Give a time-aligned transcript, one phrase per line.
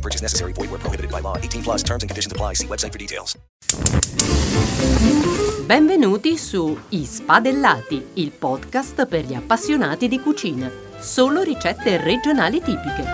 [0.00, 0.52] No purchase necessary.
[0.52, 1.36] Void where prohibited by law.
[1.36, 2.54] 18 plus terms and conditions apply.
[2.54, 3.36] See website for details.
[5.66, 10.70] Benvenuti su I Spadellati, il podcast per gli appassionati di cucina.
[10.98, 13.04] Solo ricette regionali tipiche.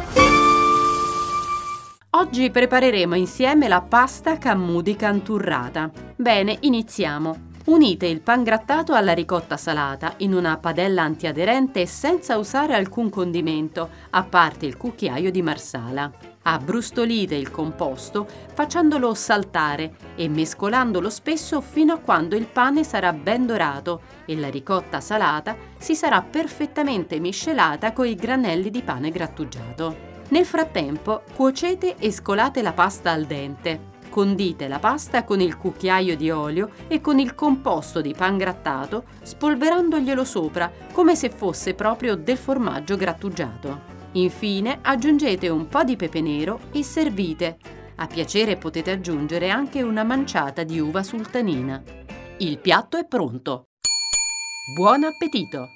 [2.11, 5.91] Oggi prepareremo insieme la pasta camudi canturrata.
[6.17, 7.55] Bene, iniziamo.
[7.67, 14.23] Unite il pangrattato alla ricotta salata in una padella antiaderente senza usare alcun condimento, a
[14.23, 16.11] parte il cucchiaio di marsala.
[16.49, 18.25] Abbrustolite il composto
[18.55, 24.49] facendolo saltare e mescolandolo spesso fino a quando il pane sarà ben dorato e la
[24.49, 30.15] ricotta salata si sarà perfettamente miscelata con i granelli di pane grattugiato.
[30.29, 33.95] Nel frattempo cuocete e scolate la pasta al dente.
[34.09, 39.03] Condite la pasta con il cucchiaio di olio e con il composto di pan grattato,
[39.21, 43.96] spolverandoglielo sopra come se fosse proprio del formaggio grattugiato.
[44.17, 47.59] Infine aggiungete un po' di pepe nero e servite.
[47.97, 51.83] A piacere potete aggiungere anche una manciata di uva sultanina.
[52.39, 53.67] Il piatto è pronto.
[54.75, 55.76] Buon appetito!